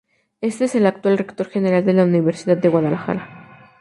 [0.41, 3.29] Es el actual Rector General de la Universidad de Guadalajara.